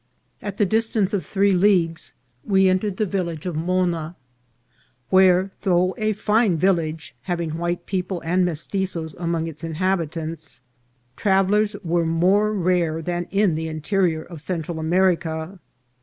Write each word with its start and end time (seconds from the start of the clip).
At 0.41 0.57
the 0.57 0.65
distance 0.65 1.13
of 1.13 1.23
three 1.23 1.51
leagues 1.51 2.15
we 2.43 2.67
entered 2.67 2.97
the 2.97 3.05
village 3.05 3.45
of 3.45 3.55
Moona, 3.55 4.15
where, 5.11 5.51
though 5.61 5.93
a 5.95 6.13
fine 6.13 6.57
village, 6.57 7.13
having 7.21 7.51
white 7.51 7.85
peo 7.85 8.01
ple 8.01 8.21
and 8.21 8.43
Mestitzoes 8.43 9.13
among 9.19 9.45
its 9.47 9.63
inhabitants, 9.63 10.61
travellers 11.15 11.75
were 11.83 12.07
more 12.07 12.51
rare 12.51 12.99
than 13.03 13.27
in 13.29 13.53
the 13.53 13.67
interior 13.67 14.23
of 14.23 14.41
Central 14.41 14.79
America. 14.79 15.59